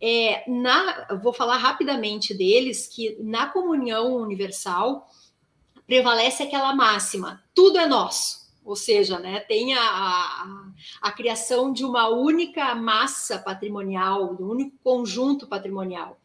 [0.00, 5.08] É, na, vou falar rapidamente deles, que na comunhão universal
[5.86, 10.66] prevalece aquela máxima: tudo é nosso ou seja, né, tem a, a,
[11.02, 16.20] a, criação de uma única massa patrimonial, de um único conjunto patrimonial,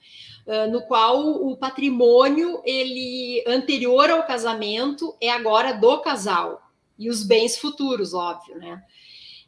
[0.45, 6.62] uh, no qual o patrimônio ele anterior ao casamento é agora do casal
[6.98, 8.84] e os bens futuros, óbvio, né?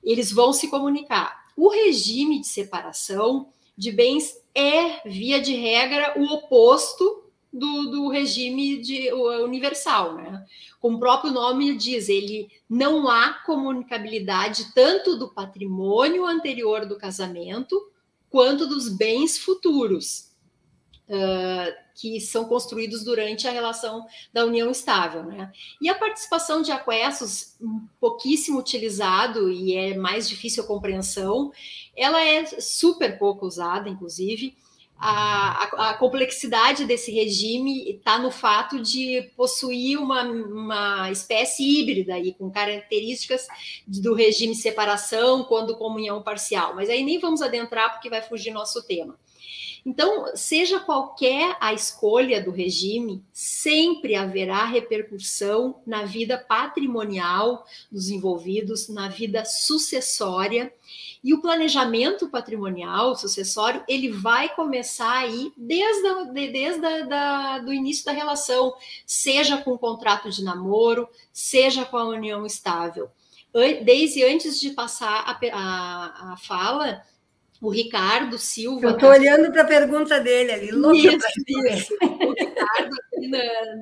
[0.04, 1.47] Eles vão se comunicar.
[1.56, 8.77] O regime de separação de bens é, via de regra, o oposto do, do regime
[8.81, 10.45] de, universal, né?
[10.79, 17.91] Como o próprio nome diz, ele não há comunicabilidade tanto do patrimônio anterior do casamento
[18.29, 20.27] quanto dos bens futuros
[21.07, 25.51] uh, que são construídos durante a relação da união estável, né?
[25.81, 27.57] E a participação de aquestos,
[27.99, 31.51] pouquíssimo utilizado e é mais difícil a compreensão,
[31.95, 34.55] ela é super pouco usada, inclusive
[34.99, 42.33] a, a, complexidade desse regime está no fato de possuir uma, uma espécie híbrida aí,
[42.33, 43.47] com características
[43.86, 46.73] do regime separação quando comunhão parcial.
[46.75, 49.15] Mas aí nem vamos adentrar porque vai fugir nosso tema.
[49.85, 58.89] Então, seja qualquer a escolha do regime, sempre haverá repercussão na vida patrimonial dos envolvidos,
[58.89, 60.73] na vida sucessória
[61.23, 67.73] e o planejamento patrimonial sucessório, ele vai começar aí desde, a, desde a, da, do
[67.73, 68.73] início da relação,
[69.05, 73.09] seja com o contrato de namoro, seja com a união estável.
[73.83, 77.03] Desde antes de passar a, a, a fala,
[77.62, 78.88] o Ricardo Silva.
[78.88, 81.28] Eu estou olhando para a pergunta dele ali, louca isso,
[81.74, 81.93] isso.
[82.02, 82.96] O Ricardo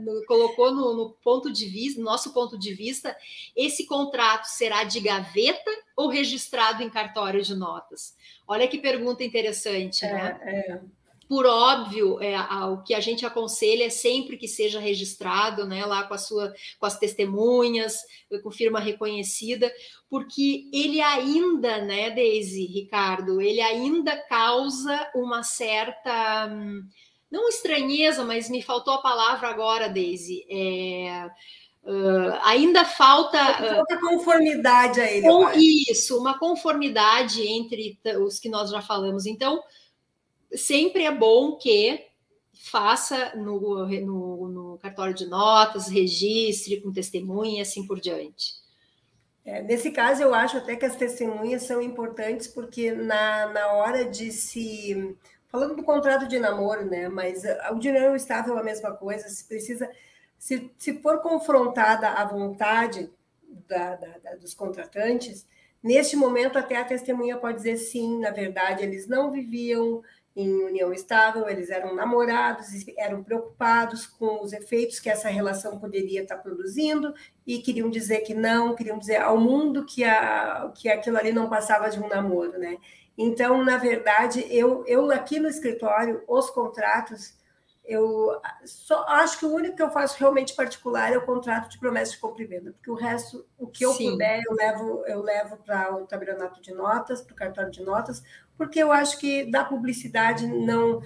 [0.03, 3.15] no, colocou no, no, ponto de vista, nosso ponto de vista,
[3.55, 8.15] esse contrato será de gaveta ou registrado em cartório de notas?
[8.47, 10.39] Olha que pergunta interessante, é, né?
[10.43, 10.79] É
[11.27, 15.85] por óbvio, é, a, o que a gente aconselha é sempre que seja registrado, né,
[15.85, 17.95] lá com a sua, com as testemunhas,
[18.43, 19.71] com firma reconhecida,
[20.09, 26.47] porque ele ainda, né, Deise, Ricardo, ele ainda causa uma certa,
[27.31, 31.29] não estranheza, mas me faltou a palavra agora, Deise, é,
[31.87, 33.37] Uh, ainda falta.
[33.37, 35.21] Falta conformidade a ele.
[35.21, 39.27] Com isso, uma conformidade entre os que nós já falamos.
[39.27, 39.61] Então,
[40.53, 42.05] sempre é bom que
[42.53, 48.53] faça no, no, no cartório de notas, registre com testemunha e assim por diante.
[49.45, 54.03] É, nesse caso, eu acho até que as testemunhas são importantes, porque na, na hora
[54.03, 55.15] de se
[55.47, 57.07] falando do contrato de namoro, né?
[57.07, 59.29] Mas o união estável é a mesma coisa.
[59.29, 59.89] Se precisa,
[60.37, 63.09] se, se for confrontada a vontade
[63.67, 65.47] da, da, da, dos contratantes,
[65.81, 70.01] neste momento até a testemunha pode dizer sim, na verdade eles não viviam
[70.35, 72.67] em união estável, eles eram namorados,
[72.97, 77.13] eram preocupados com os efeitos que essa relação poderia estar produzindo
[77.47, 81.49] e queriam dizer que não, queriam dizer ao mundo que, a, que aquilo ali não
[81.49, 82.77] passava de um namoro, né?
[83.17, 87.33] Então, na verdade, eu, eu aqui no escritório, os contratos,
[87.85, 91.79] eu só acho que o único que eu faço realmente particular é o contrato de
[91.79, 94.11] promessa de compra e venda, porque o resto, o que eu Sim.
[94.11, 98.21] puder, eu levo, eu levo para o tabelionato de notas, para o cartório de notas,
[98.57, 101.01] porque eu acho que da publicidade não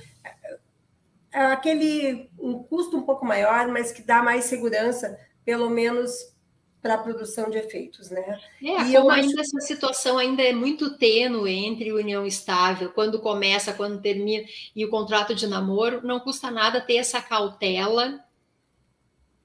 [1.32, 6.12] é aquele um custo um pouco maior, mas que dá mais segurança, pelo menos
[6.82, 8.40] para a produção de efeitos, né?
[8.64, 9.42] É, e como ainda acho...
[9.42, 14.90] essa situação ainda é muito tênue entre união estável, quando começa, quando termina, e o
[14.90, 18.24] contrato de namoro, não custa nada ter essa cautela.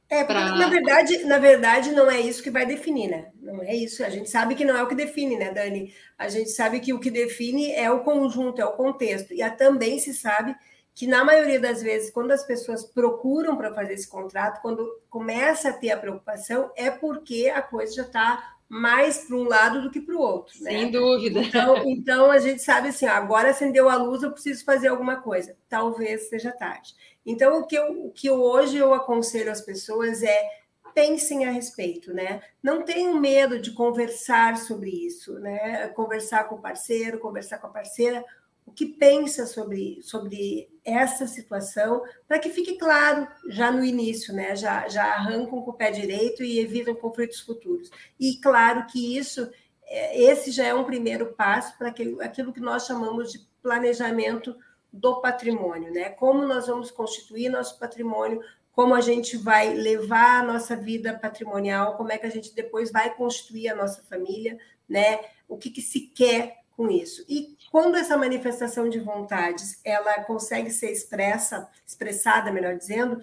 [0.09, 0.55] É, pra...
[0.57, 3.33] na verdade, na verdade, não é isso que vai definir, né?
[3.40, 4.05] Não é isso.
[4.05, 5.93] A gente sabe que não é o que define, né, Dani?
[6.19, 9.33] A gente sabe que o que define é o conjunto, é o contexto.
[9.33, 10.55] E também se sabe
[10.95, 15.71] que na maioria das vezes, quando as pessoas procuram para fazer esse contrato, quando começa
[15.71, 19.90] a ter a preocupação, é porque a coisa já está mais para um lado do
[19.90, 20.55] que para o outro.
[20.62, 20.71] Né?
[20.71, 21.40] Sem dúvida.
[21.40, 25.57] Então, então a gente sabe assim, agora acendeu a luz, eu preciso fazer alguma coisa.
[25.69, 26.95] Talvez seja tarde.
[27.25, 30.49] Então, o que, eu, o que hoje eu aconselho às pessoas é
[30.95, 32.41] pensem a respeito, né?
[32.63, 35.89] Não tenham medo de conversar sobre isso, né?
[35.89, 38.25] Conversar com o parceiro, conversar com a parceira,
[38.67, 44.57] o que pensa sobre, sobre essa situação, para que fique claro já no início, né?
[44.57, 47.91] já, já arrancam com o pé direito e evitam conflitos futuros.
[48.19, 49.51] E claro que isso,
[49.85, 54.57] é, esse já é um primeiro passo para aquilo que nós chamamos de planejamento
[54.94, 56.11] do patrimônio, né?
[56.11, 61.96] Como nós vamos constituir nosso patrimônio, como a gente vai levar a nossa vida patrimonial,
[61.96, 64.57] como é que a gente depois vai constituir a nossa família,
[64.88, 65.20] né?
[65.48, 67.24] O que, que se quer com isso.
[67.28, 73.20] E quando essa manifestação de vontades ela consegue ser expressa, expressada, melhor dizendo,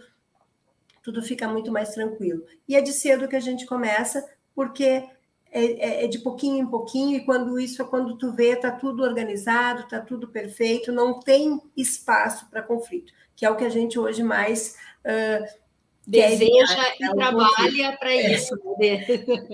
[1.02, 2.46] tudo fica muito mais tranquilo.
[2.68, 5.06] E é de cedo que a gente começa, porque
[5.52, 9.04] é, é, é de pouquinho em pouquinho, e quando isso, quando tu vê, está tudo
[9.04, 14.00] organizado, está tudo perfeito, não tem espaço para conflito, que é o que a gente
[14.00, 15.61] hoje mais uh,
[16.12, 18.34] deseja e trabalha para é.
[18.34, 19.06] isso, né?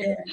[0.04, 0.24] é.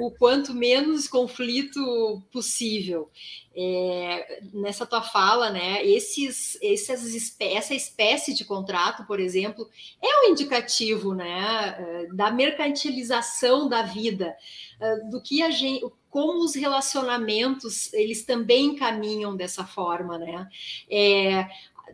[0.00, 3.08] o quanto menos conflito possível.
[3.56, 5.86] É, nessa tua fala, né?
[5.86, 9.68] Esses, esses, essa espécie de contrato, por exemplo,
[10.02, 11.76] é um indicativo, né?
[11.78, 14.34] É, da mercantilização da vida,
[14.80, 20.48] é, do que a gente, como os relacionamentos eles também caminham dessa forma, né?
[20.90, 21.46] É,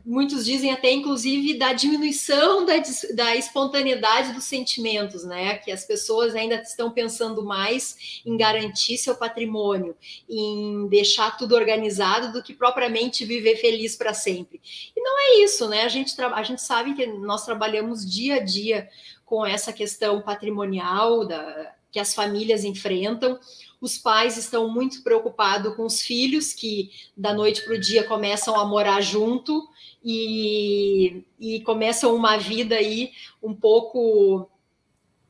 [0.04, 2.74] muitos dizem até, inclusive, da diminuição da,
[3.14, 5.58] da espontaneidade dos sentimentos, né?
[5.58, 9.96] Que as pessoas ainda estão pensando mais em garantir seu patrimônio,
[10.28, 14.60] em deixar tudo organizado, do que propriamente viver feliz para sempre.
[14.96, 15.82] E não é isso, né?
[15.82, 18.88] A gente, a gente sabe que nós trabalhamos dia a dia
[19.24, 23.38] com essa questão patrimonial da, que as famílias enfrentam.
[23.80, 28.58] Os pais estão muito preocupados com os filhos que da noite para o dia começam
[28.58, 29.68] a morar junto
[30.04, 33.12] e, e começam uma vida aí
[33.42, 34.50] um pouco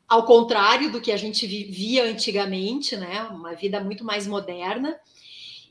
[0.08, 3.22] ao contrário do que a gente vivia antigamente, né?
[3.30, 4.98] Uma vida muito mais moderna.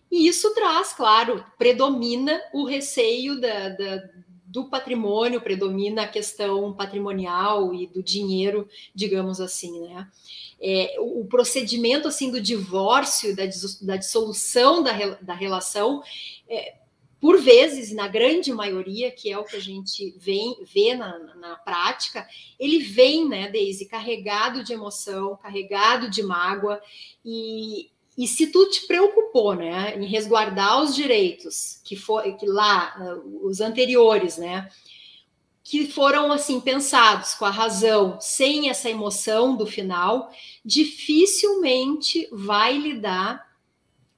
[0.10, 4.10] E isso traz, claro, predomina o receio da, da,
[4.50, 10.08] do patrimônio, predomina a questão patrimonial e do dinheiro, digamos assim, né?
[10.60, 13.44] É, o procedimento assim do divórcio, da,
[13.82, 16.02] da dissolução da, da relação,
[16.50, 16.76] é,
[17.22, 21.56] por vezes, na grande maioria, que é o que a gente vem, vê na, na
[21.58, 26.82] prática, ele vem, né, Daisy, carregado de emoção, carregado de mágoa,
[27.24, 32.93] e, e se tu te preocupou, né, em resguardar os direitos que for, que lá
[33.41, 34.70] os anteriores, né,
[35.63, 40.30] que foram assim pensados com a razão, sem essa emoção do final,
[40.65, 43.47] dificilmente vai lidar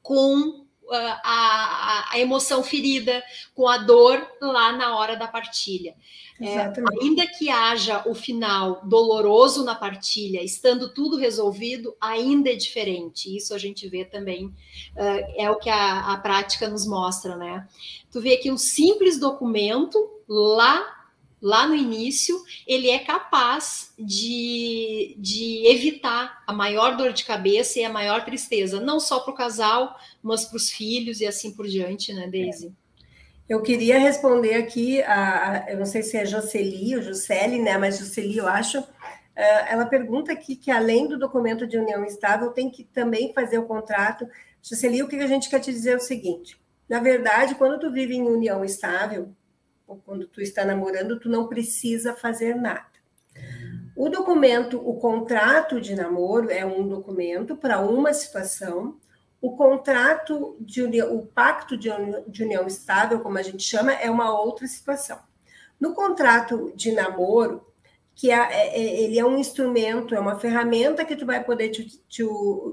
[0.02, 0.61] com
[0.94, 3.24] a, a, emoção ferida,
[3.56, 5.96] com a dor lá na hora da partilha.
[6.40, 13.36] É, ainda que haja o final doloroso na partilha, estando tudo resolvido, ainda é diferente.
[13.36, 17.68] Isso a gente vê também, uh, é o que a, a prática nos mostra, né?
[18.12, 21.01] Tu vê que um simples documento lá
[21.42, 27.84] lá no início, ele é capaz de, de evitar a maior dor de cabeça e
[27.84, 31.68] a maior tristeza, não só para o casal, mas para os filhos e assim por
[31.68, 32.72] diante, né, Daisy?
[33.50, 37.78] Eu queria responder aqui, a, a, eu não sei se é Jocely ou Jocely, né?
[37.78, 38.80] Mas Jocely, eu acho.
[38.80, 38.86] Uh,
[39.68, 43.66] ela pergunta aqui que, além do documento de união estável, tem que também fazer o
[43.66, 44.26] contrato.
[44.62, 47.92] Jocely, o que a gente quer te dizer é o seguinte: na verdade, quando tu
[47.92, 49.34] vive em união estável,
[49.92, 52.86] ou quando tu está namorando, tu não precisa fazer nada.
[53.94, 58.98] O documento, o contrato de namoro é um documento para uma situação.
[59.42, 63.92] O contrato de união, o pacto de união, de união estável, como a gente chama,
[63.92, 65.20] é uma outra situação.
[65.78, 67.68] No contrato de namoro,
[68.16, 71.70] que é, é, é ele é um instrumento, é uma ferramenta que tu vai poder
[71.70, 72.24] te, te,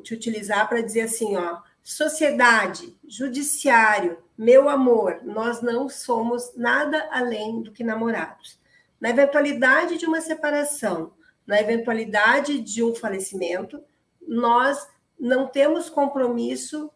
[0.05, 1.59] te utilizar para dizer assim, ó,
[1.89, 8.61] sociedade, judiciário, meu amor, nós não somos nada além do que namorados.
[9.01, 11.15] Na eventualidade de uma separação,
[11.47, 13.83] na eventualidade de um falecimento,
[14.21, 14.87] nós
[15.19, 16.91] não temos compromisso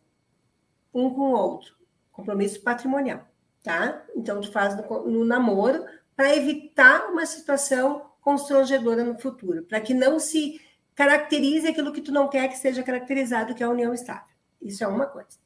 [0.93, 1.74] um com o outro,
[2.12, 3.26] compromisso patrimonial,
[3.62, 4.05] tá?
[4.14, 9.95] Então, tu faz no, no namoro para evitar uma situação constrangedora no futuro, para que
[9.95, 10.61] não se
[10.95, 14.32] caracterize aquilo que tu não quer que seja caracterizado, que é a união estável.
[14.63, 15.39] Isso é uma coisa.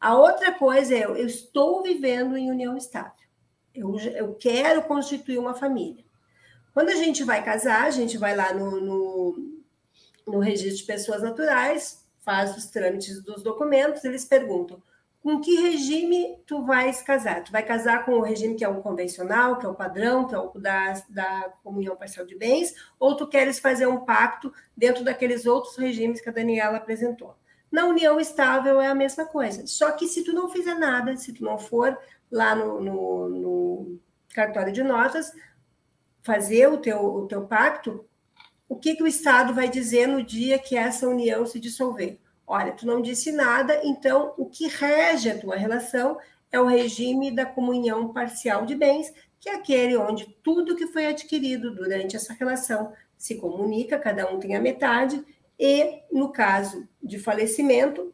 [0.00, 3.12] A outra coisa é, eu estou vivendo em união estável.
[3.74, 6.04] Eu, eu quero constituir uma família.
[6.72, 9.62] Quando a gente vai casar, a gente vai lá no, no,
[10.26, 14.82] no registro de pessoas naturais, faz os trâmites dos documentos, eles perguntam
[15.24, 17.42] com que regime tu vais casar?
[17.42, 20.34] Tu vai casar com o regime que é o convencional, que é o padrão, que
[20.34, 25.02] é o da, da comunhão parcial de bens, ou tu queres fazer um pacto dentro
[25.02, 27.34] daqueles outros regimes que a Daniela apresentou?
[27.74, 29.66] Na união estável é a mesma coisa.
[29.66, 31.98] Só que se tu não fizer nada, se tu não for
[32.30, 34.00] lá no, no, no
[34.32, 35.32] cartório de notas,
[36.22, 38.04] fazer o teu, o teu pacto,
[38.68, 42.20] o que, que o Estado vai dizer no dia que essa união se dissolver?
[42.46, 46.16] Olha, tu não disse nada, então o que rege a tua relação
[46.52, 51.06] é o regime da comunhão parcial de bens, que é aquele onde tudo que foi
[51.06, 55.24] adquirido durante essa relação se comunica, cada um tem a metade,
[55.58, 58.12] e no caso de falecimento,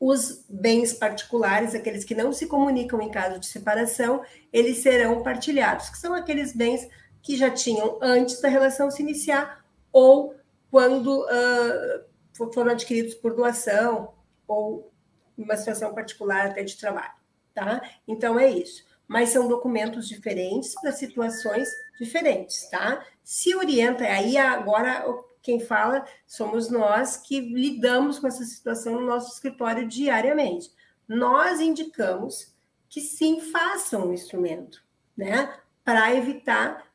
[0.00, 4.22] os bens particulares, aqueles que não se comunicam em caso de separação,
[4.52, 6.88] eles serão partilhados, que são aqueles bens
[7.20, 10.36] que já tinham antes da relação se iniciar ou
[10.70, 14.14] quando uh, foram adquiridos por doação
[14.46, 14.92] ou
[15.36, 17.14] uma situação particular até de trabalho,
[17.54, 17.82] tá?
[18.06, 18.86] Então é isso.
[19.06, 21.68] Mas são documentos diferentes para situações
[21.98, 23.04] diferentes, tá?
[23.24, 25.04] Se orienta aí agora
[25.42, 30.70] quem fala somos nós que lidamos com essa situação no nosso escritório diariamente.
[31.06, 32.54] Nós indicamos
[32.88, 34.82] que sim façam o instrumento,
[35.16, 35.54] né?
[35.84, 36.86] Para evitar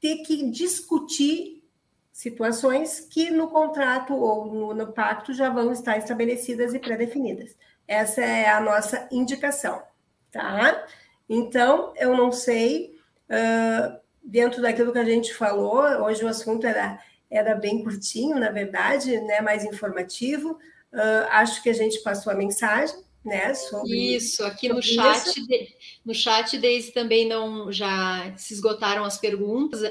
[0.00, 1.64] ter que discutir
[2.12, 7.56] situações que no contrato ou no, no pacto já vão estar estabelecidas e pré-definidas.
[7.86, 9.82] Essa é a nossa indicação,
[10.30, 10.86] tá?
[11.28, 12.98] Então, eu não sei,
[13.28, 16.98] uh, dentro daquilo que a gente falou, hoje o assunto era
[17.30, 20.58] era bem curtinho, na verdade, né, mais informativo.
[20.92, 24.44] Uh, acho que a gente passou a mensagem, né, sobre isso.
[24.44, 25.46] Aqui sobre no chat, isso.
[25.46, 25.68] De,
[26.04, 29.82] no chat desde também não já se esgotaram as perguntas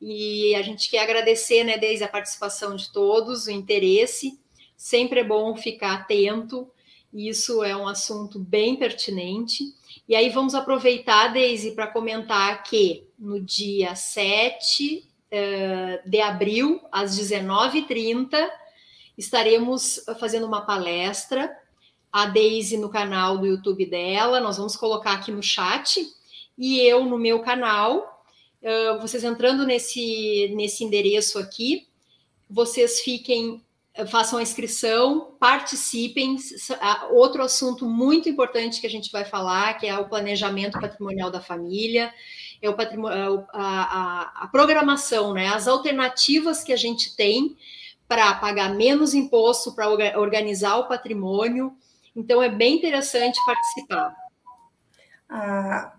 [0.00, 4.40] e a gente quer agradecer, né, desde a participação de todos, o interesse.
[4.76, 6.70] Sempre é bom ficar atento.
[7.12, 9.64] Isso é um assunto bem pertinente.
[10.08, 15.09] E aí vamos aproveitar, Deise, para comentar que no dia 7 eh,
[16.06, 18.36] de abril, às 19h30,
[19.16, 21.56] estaremos fazendo uma palestra.
[22.12, 26.04] A Daisy no canal do YouTube dela, nós vamos colocar aqui no chat,
[26.58, 28.24] e eu no meu canal.
[28.60, 31.86] Uh, vocês entrando nesse, nesse endereço aqui,
[32.48, 33.64] vocês fiquem,
[34.06, 36.36] façam a inscrição, participem.
[37.10, 41.40] Outro assunto muito importante que a gente vai falar, que é o planejamento patrimonial da
[41.40, 42.12] família
[42.62, 45.48] é o patrimônio, é a, a, a programação, né?
[45.48, 47.56] As alternativas que a gente tem
[48.06, 49.88] para pagar menos imposto, para
[50.18, 51.72] organizar o patrimônio.
[52.14, 54.14] Então, é bem interessante participar.
[55.28, 55.92] Ah,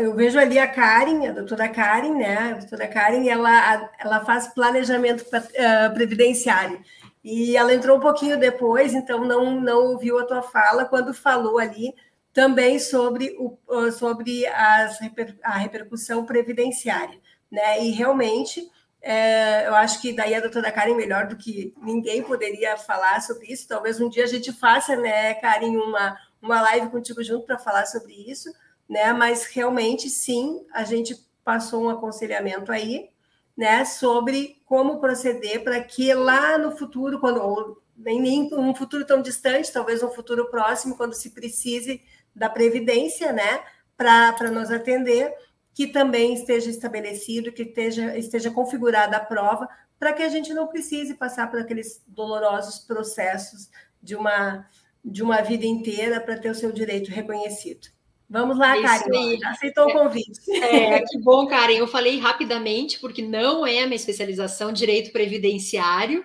[0.00, 2.36] eu vejo ali a Karen, a doutora Karen, né?
[2.36, 6.82] A doutora Karen, ela, ela faz planejamento uh, previdenciário.
[7.24, 11.58] E ela entrou um pouquinho depois, então não, não ouviu a tua fala quando falou
[11.58, 11.94] ali
[12.32, 13.58] também sobre, o,
[13.92, 14.98] sobre as,
[15.42, 17.20] a repercussão previdenciária.
[17.50, 17.84] Né?
[17.84, 18.68] E realmente,
[19.00, 23.46] é, eu acho que daí a doutora Karen, melhor do que ninguém, poderia falar sobre
[23.52, 23.68] isso.
[23.68, 27.86] Talvez um dia a gente faça, né, Karen, uma, uma live contigo junto para falar
[27.86, 28.50] sobre isso,
[28.88, 29.12] né?
[29.12, 33.10] Mas realmente, sim, a gente passou um aconselhamento aí,
[33.56, 39.04] né, sobre como proceder para que lá no futuro, quando ou nem, nem um futuro
[39.04, 42.02] tão distante, talvez um futuro próximo, quando se precise
[42.34, 43.62] da Previdência, né,
[43.96, 45.32] para nos atender,
[45.74, 50.66] que também esteja estabelecido, que esteja, esteja configurada a prova, para que a gente não
[50.66, 53.70] precise passar por aqueles dolorosos processos
[54.02, 54.68] de uma,
[55.04, 57.88] de uma vida inteira para ter o seu direito reconhecido.
[58.32, 59.38] Vamos lá, é Karen.
[59.44, 60.50] Aceitou o convite.
[60.50, 61.74] É, que bom, Karen.
[61.74, 66.24] Eu falei rapidamente, porque não é a minha especialização, direito previdenciário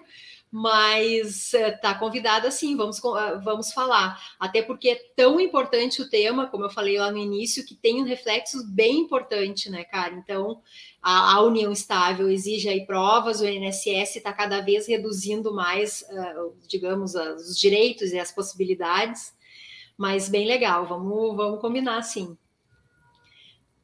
[0.50, 4.18] mas está eh, convidada sim, vamos, ah, vamos falar.
[4.40, 8.02] Até porque é tão importante o tema, como eu falei lá no início, que tem
[8.02, 10.14] um reflexo bem importante, né, cara?
[10.14, 10.62] Então,
[11.02, 16.56] a, a união estável exige aí provas, o INSS está cada vez reduzindo mais, uh,
[16.68, 19.34] digamos, os direitos e as possibilidades,
[19.98, 22.38] mas bem legal, vamos, vamos combinar sim.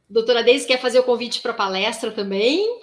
[0.10, 2.82] Doutora Deise quer fazer o convite para palestra também?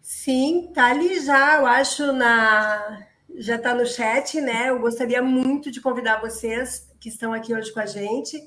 [0.00, 3.06] Sim, tá ali já, eu acho, na,
[3.36, 4.70] já está no chat, né?
[4.70, 8.38] Eu gostaria muito de convidar vocês que estão aqui hoje com a gente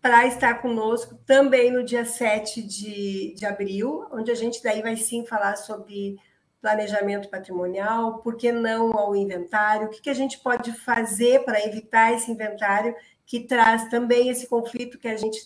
[0.00, 4.96] para estar conosco também no dia 7 de, de abril, onde a gente daí vai
[4.96, 6.16] sim falar sobre
[6.60, 11.64] planejamento patrimonial, por que não ao inventário, o que, que a gente pode fazer para
[11.64, 12.94] evitar esse inventário
[13.30, 15.38] que traz também esse conflito que a gente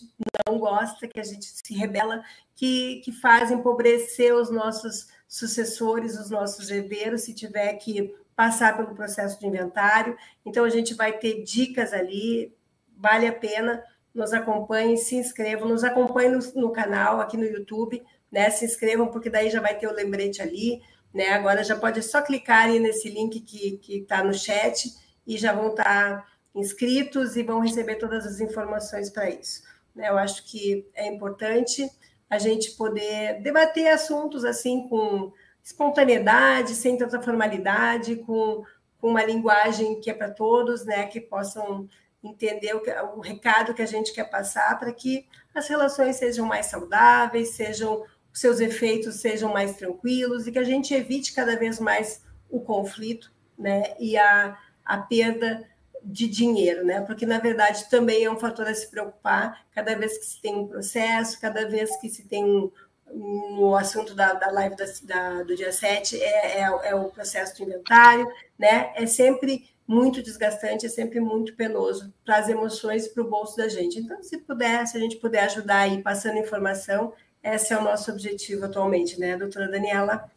[0.47, 2.23] não gosta, que a gente se rebela,
[2.55, 8.95] que, que faz empobrecer os nossos sucessores, os nossos herdeiros, se tiver que passar pelo
[8.95, 10.17] processo de inventário.
[10.43, 12.51] Então, a gente vai ter dicas ali,
[12.97, 13.83] vale a pena.
[14.11, 18.49] Nos acompanhem, se inscrevam, nos acompanhem no, no canal, aqui no YouTube, né?
[18.49, 20.81] Se inscrevam, porque daí já vai ter o lembrete ali,
[21.13, 21.33] né?
[21.33, 24.89] Agora já pode só clicar nesse link que está no chat
[25.27, 29.63] e já vão estar tá inscritos e vão receber todas as informações para isso.
[29.93, 30.09] Né?
[30.09, 31.89] Eu acho que é importante
[32.29, 35.31] a gente poder debater assuntos assim com
[35.63, 38.63] espontaneidade, sem tanta formalidade, com,
[38.99, 41.89] com uma linguagem que é para todos, né, que possam
[42.23, 46.45] entender o, que, o recado que a gente quer passar para que as relações sejam
[46.45, 48.03] mais saudáveis, sejam
[48.35, 52.59] os seus efeitos sejam mais tranquilos e que a gente evite cada vez mais o
[52.59, 55.65] conflito, né, e a, a perda
[56.05, 57.01] de dinheiro, né?
[57.01, 60.55] Porque na verdade também é um fator a se preocupar cada vez que se tem
[60.55, 62.71] um processo, cada vez que se tem um,
[63.11, 67.55] no assunto da, da live da, da, do dia 7 é, é, é, o processo
[67.55, 68.27] de inventário,
[68.57, 68.91] né?
[68.95, 73.67] É sempre muito desgastante, é sempre muito penoso para as emoções para o bolso da
[73.67, 73.99] gente.
[73.99, 78.11] Então, se puder, se a gente puder ajudar aí passando informação, esse é o nosso
[78.11, 80.29] objetivo atualmente, né, doutora Daniela?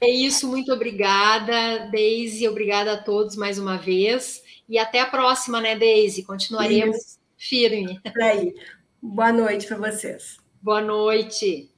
[0.00, 4.41] É isso, muito obrigada, Deise, obrigada a todos mais uma vez.
[4.72, 6.22] E até a próxima, né, Deise?
[6.22, 7.18] Continuaremos isso.
[7.36, 8.00] firme.
[8.00, 8.54] Por aí.
[9.02, 10.38] Boa noite para vocês.
[10.62, 11.70] Boa noite.